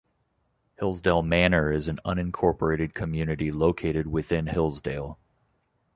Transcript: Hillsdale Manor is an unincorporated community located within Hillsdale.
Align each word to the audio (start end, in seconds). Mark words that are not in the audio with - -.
Hillsdale 0.79 1.21
Manor 1.21 1.71
is 1.71 1.87
an 1.87 1.99
unincorporated 2.03 2.95
community 2.95 3.51
located 3.51 4.07
within 4.07 4.47
Hillsdale. 4.47 5.19